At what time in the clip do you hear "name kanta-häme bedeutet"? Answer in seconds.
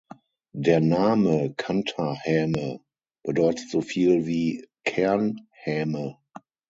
0.79-3.69